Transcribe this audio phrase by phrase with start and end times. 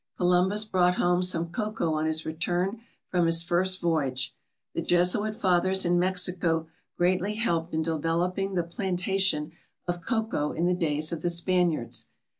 [0.17, 4.33] Columbus brought home some cocoa on his return from his first voyage.
[4.73, 6.65] The Jesuit fathers in Mexico
[6.97, 9.51] greatly helped in developing the plantation
[9.87, 12.07] of cocoa in the days of the Spaniards.